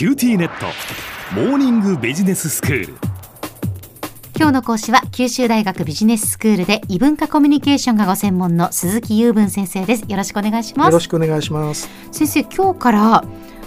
[0.00, 0.64] QTnet。
[1.34, 2.94] モーニングビジネススクール。
[4.34, 10.06] 今日の講師は九州大学ビジネススクールで異文化コミュニケーションがご専門の鈴木右文先生です。
[10.08, 10.86] よろしくお願いします。
[10.86, 11.90] よろしくお願いします。
[12.12, 13.24] 先生今日から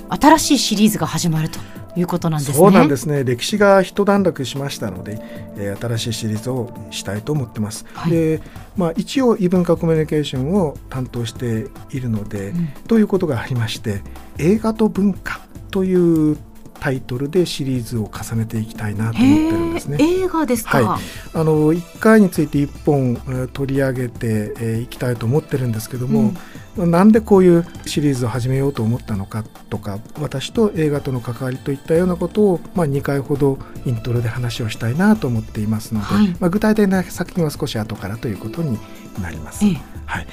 [0.09, 1.59] 新しいシリーズが始まると
[1.95, 2.57] いうことなんですね。
[2.57, 3.23] そうなんですね。
[3.23, 5.19] 歴史が一段落しましたので、
[5.57, 8.41] えー、新しいシリーズをしたいと思ってます、はい、で
[8.75, 14.01] まあ一応異文化コミュニケーションを担当しているので、うん、ということがありまして
[14.37, 16.37] 映画と文化という
[16.79, 19.97] タイトルでシリーズを重ねていきたいなと思ってるんですね。
[20.01, 21.01] 映画ですか、はい、
[21.33, 26.37] あの1回について1本取り上げてい、えー、きたいと思ってるんですけども、うん、
[26.77, 38.79] なんでこういうシリーズを始めようと思ったのかとか私と映画との関わりといったようなことを、まあ、2回ほどイントロで話をしたいなと思っていますので、はい、まあ、具体的な作品は少し後からということに
[39.21, 39.65] なります。
[40.05, 40.27] はい。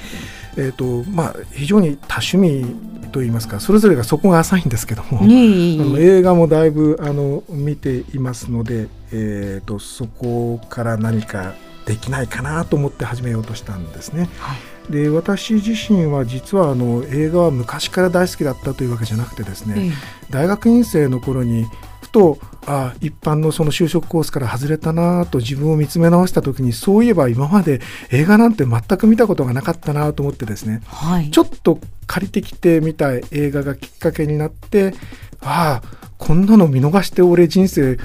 [0.57, 2.65] えーとまあ、非常に多趣味
[3.11, 11.53] といいますかそれぞれがそこが浅いんですけども、あの映画もだいぶあの見ていますので、えーと、そこから何か
[11.85, 14.29] できないかなと思って始めようとしたんですね。
[14.39, 14.57] はい、
[14.91, 19.93] で私自身は実はあの映画は昔から大好きだったというわけじゃなくてですね、
[20.29, 21.65] 大学院生の頃に
[22.11, 34.93] とあ一般のその就職コースから外れたなと自分を見つめ直した時にそういえば今まで映画なんて全く見たことがなかったなと思ってですね、はい、ちょっと借りてきてみたい映画がきっかけになって
[35.41, 37.97] ああこんなの見逃して俺人生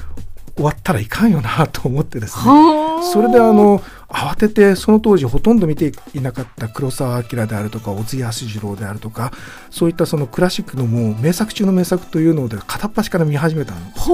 [0.54, 2.44] 終わったらいかんよなと思ってですね。
[3.12, 3.82] それであの
[4.16, 9.30] 慌ててその当時ほとんど見ていなかった黒澤明であるとか小津安二郎であるとか
[9.70, 14.04] そういったそのクラシックのもう名作中の名作というので片っ端から見始めたんです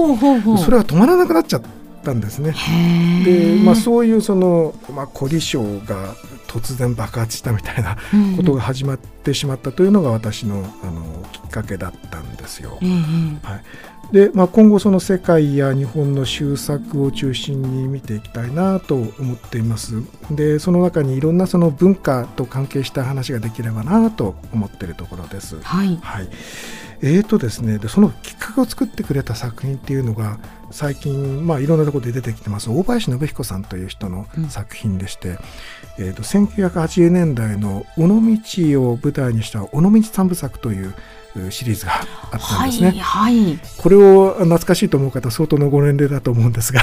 [0.57, 1.61] それが止まらなくなっちゃっ
[2.03, 2.53] たんですね。
[3.23, 6.13] で、まあ、そういうその、まあ、凝り性が
[6.47, 7.97] 突然爆発したみたいな
[8.35, 11.22] ことが始まってしまったというのが私のあの
[11.53, 12.79] かけだったんですよ。
[13.43, 13.61] はい。
[14.11, 20.03] でまあ、今後その世界や日本の修作を中心に見ていきたいなと思っています。
[20.29, 25.59] でその中にいろんなその文化と関係した話ができればなと思っているところです。
[25.61, 26.29] はい、はい。
[27.01, 30.39] えーとですね、でそのきっかけを作ってくれた作品っていうのが
[30.71, 32.69] 最近、まあ、いろんなところで出てきてます。
[32.69, 35.37] 大林信彦さんという人の作品でして、うん、
[35.97, 40.93] えーと、1980年代の尾道を舞台にした尾道三部作という
[41.49, 42.01] シリーズが
[42.31, 42.91] あったんですね。
[42.99, 46.81] はい、はい、これを懐かしいと思う方相当のご年齢だと思うんですが、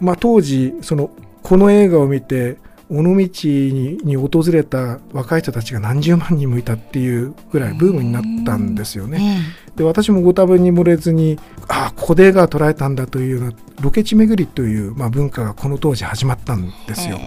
[0.00, 1.10] うん、まあ当時その
[1.42, 2.58] この映画を見て
[2.90, 9.42] 尾道にに訪れた若い人たちが何十万人もいたっていうぐらいブームになったんですよね。
[9.76, 17.18] で私もご多分に漏れずにああここで映画を捉えたんだというようなロケ地巡りという、まあ、文化がこの当時始まったんですよ。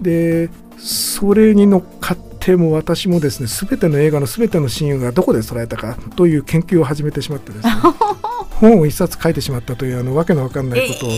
[0.00, 7.72] でそれに乗っかっても私もですね全ての映画の全てのシーンがどこで捉えたかという研究を始めてしまってですね
[8.60, 11.10] 本を一冊書いてしまったというあのわけのわかんないことを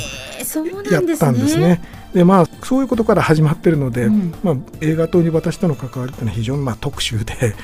[0.90, 1.82] やったんですね。
[2.14, 7.54] でまあそういうことから始まってるので、うん、まあ、映画と私との関わりというのは非常にまあ特殊で、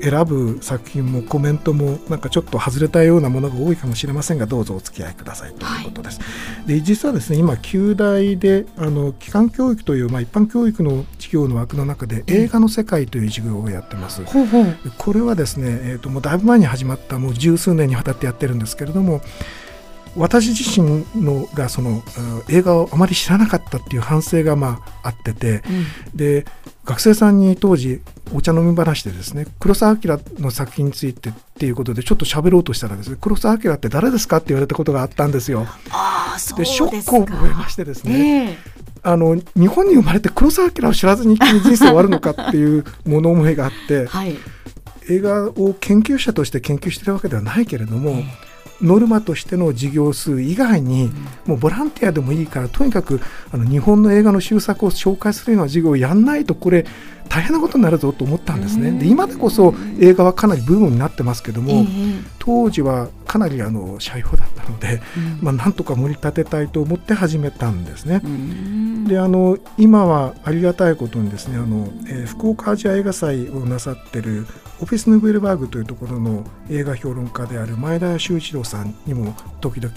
[0.00, 6.20] 選ぶ作品もコメントもなんかちょっと外れたようなものが多いかもしれませんがどうぞお付き合いくださいということです。
[6.20, 6.26] は
[6.64, 14.24] い、で実はですね今旧大であの機関教育という、まあ、一般教育の授業の枠の中で映画の世界という授業をやってます。
[14.24, 14.76] ほうほう。
[14.96, 19.20] これはですね、えーと、もうだいぶ前に始まったもう十数年にわたってやってるんですけれども
[20.16, 22.02] 私自身のがその
[22.48, 25.62] 映画をあまり知らなかったっていう反省がまああってて、
[26.12, 26.46] うん、で
[26.84, 28.00] 学生さんに当時
[28.34, 35.66] お茶飲み話でですね黒澤明の作品についてっていうことでちょっと喋ろうとしたらですね黒澤明って誰ですかって言われたことがあったんですよ。
[36.56, 38.77] でショックを覚えましてですね、えー
[39.08, 44.36] あの日本に生まれて黒澤明を知らずに人生終わるのかっていう物思いがあって、 はい、
[45.08, 48.22] 映画を研究者として研究してるわけではないけれども、
[48.82, 51.10] ノルマとしての事業数以外に、
[51.46, 56.84] もうボランティアでもいいからとにかくあの日本の映画の終作を紹介するような事業をやんないとこれ
[57.30, 58.90] 大変なことになるぞと思ったんですね。
[58.92, 61.86] で今でこそ映画はかなりブームになってますけども、
[62.38, 65.02] 当時はかなりあの社用だったので、
[65.40, 68.22] まあ、なんとか盛り立てたいと思って始めたんですね。
[69.06, 74.46] であの今はありがたいことにですねあの、えー、福岡アジア映画祭をなさってる
[74.80, 79.92] オフィス・ヌーベルバーグというところの映画評論家である前田修一郎さんにも時々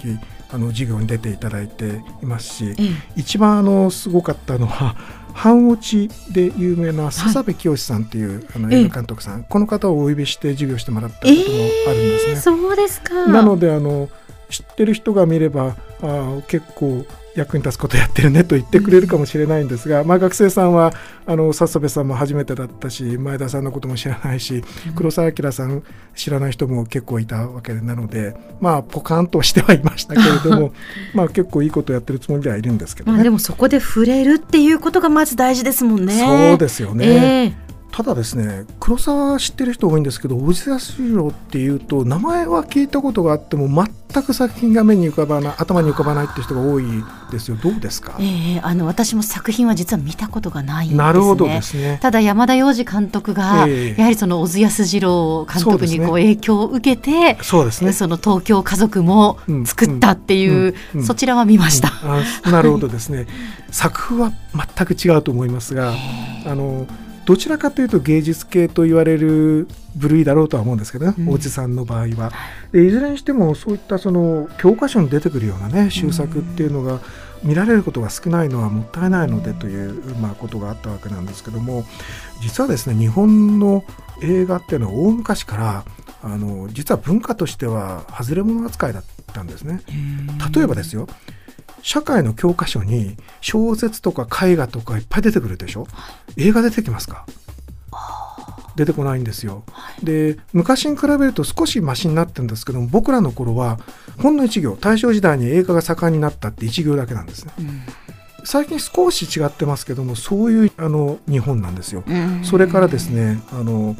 [0.50, 2.76] あの授業に出ていただいていますし、
[3.16, 4.96] 一番あのすごかったのは
[5.34, 12.32] 半落ちで有名な笹部清さんという、はい、あの映画監督さん、この方をお呼びして授業してもらったこともあるんですね。
[12.32, 13.26] えー、そうですか。
[13.26, 14.08] なのであの
[14.50, 20.92] 知ってる人が見ればあ結構役に立つことやってるねと言ってくれるかもしれないんですが、まあ、学生さんは
[21.26, 24.62] あの笹部さんも初めてだったし前田さんのことも知らないし
[24.94, 25.82] 黒澤明さん
[26.14, 30.72] 知らない人も結構いたわけなのでまあポカンとしてはいましたけれども
[31.14, 33.22] まあ結構いいことやってるつもりではいるんですけどね。
[33.22, 36.18] でもそこで触れるっていうことがまず大事ですもんね。
[36.18, 37.61] そうですよね、えー
[37.92, 46.84] ただですね黒沢知ってる人多いんですけど小津安二郎っていうと名前は聞いたことがあっても全く作品が目に浮かばない頭に浮かばないって人が多い
[47.30, 47.56] ですよ。
[47.56, 51.98] どうですか、えー、あの私も作品は実は見たことがないんです、ね、なるほどですね。
[52.00, 57.92] ただ山田洋次監督が、えー、やはりその小津安二郎監督にこう影響を受けてそうですね。
[57.92, 61.92] その東京家族も作ったっていう、うんうん、そちらは見ました、
[62.46, 63.26] うん、なるほどですね。
[63.70, 65.92] 作風は全く違うと思いますが
[66.46, 66.86] あの
[67.24, 72.32] どちらかというと芸術系と言われる部類だろうとは思うんですけどね、うん、おじさんの場合は。
[72.72, 77.00] でいずれにしてもそういったその教科書に出てくるようなね修作っていうのが
[77.42, 81.84] 見られることが少ないのはもったいないのでという、まあ、ことがあったわけなんですけども
[82.40, 83.84] 実はですね日本の
[84.22, 85.84] 映画っていうのは大昔から
[86.22, 89.82] あの実は文化としては外れ物扱いだったんですね。
[90.54, 91.08] 例えばですよ
[91.82, 95.86] 社会の教科書に小説とか絵画とかいっぱい出てくるでしょ？
[96.36, 97.26] 映画出てきますか？
[98.74, 99.64] 出てこないんですよ。
[100.02, 103.78] で昔に比べると少しマシになってるんですけども僕らの頃は
[104.18, 107.52] ほんの1行大正時代に映画が盛んになったって1行だけなんですね。
[107.58, 107.82] うん。
[108.44, 112.02] 最近少し違ってますけどもそういうあの日本なんですよ。
[112.42, 113.94] それからですねあの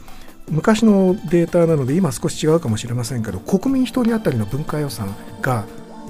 [0.48, 5.64] 昔のデータなので今少し違うかもしれませんけど国民1人当たりの文化予算が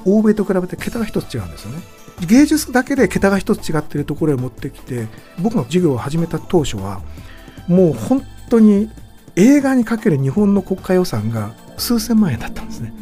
[0.05, 1.83] 欧米と比べて桁が一つ違うんですよね。
[2.27, 5.09] 芸術だけで桁が一つ違っているところへ持ってきて
[5.41, 7.01] 僕の授業を始めた当初は
[7.67, 8.91] もう本当に
[9.35, 12.93] 映画にかける日本の国家予算が数千万円だったんですね。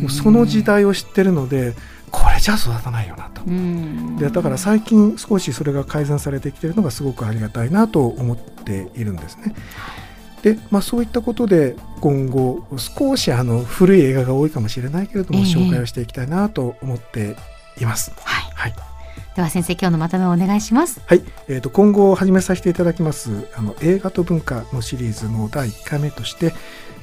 [0.00, 1.74] もうその時代を知ってるので
[2.10, 3.42] これじゃ育たないよなと
[4.18, 9.54] でだから最近少しそれが改善されてきているのがすごくありがたいなと思っているんですね。
[10.42, 17.36] で、まあ、そういったことで今後少しあの古い映画が多いかもしれないけれども、えー、紹介をしていきたいなと思って
[17.80, 18.12] います。
[18.24, 18.92] はい、はい
[19.34, 21.00] では先生今日のまとめをお願いします。
[21.06, 26.52] はい、えっ、ー、と今後始めさせていただきますあの映画と文化のシリーズの第1回目として、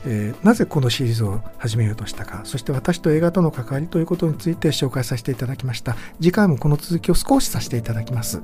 [0.06, 5.96] えー、なぜこのシリーズを始めようとしたか、そして私と映画との関わりということについて紹介させていただきました。
[6.22, 8.44] 次回もこの続きを少しさせていただきます。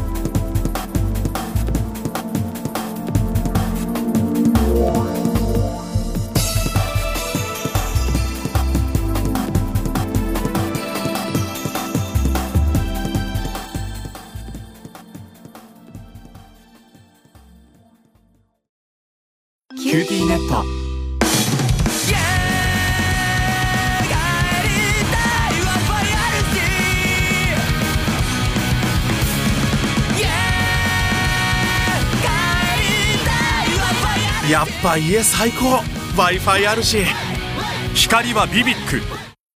[34.51, 35.81] やっぱ家最高。
[36.17, 37.05] W i f i あるし。
[37.95, 39.20] 光はビビック。